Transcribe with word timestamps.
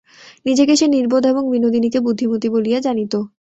নিজেকে 0.45 0.73
সে 0.75 0.85
নির্বোধ 0.87 1.23
এবং 1.25 1.43
বিনোদিনীকে 1.51 1.99
বুদ্ধিমতী 1.99 2.47
বলিয়া 2.49 2.79
জানিত। 2.79 3.13